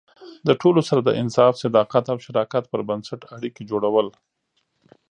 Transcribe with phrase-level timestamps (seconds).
[0.47, 4.07] د ټولو سره د انصاف، صداقت او شراکت پر بنسټ اړیکې جوړول.